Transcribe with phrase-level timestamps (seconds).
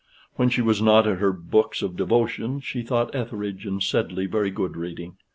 [0.35, 4.49] When she was not at her books of devotion, she thought Etheridge and Sedley very
[4.49, 5.17] good reading.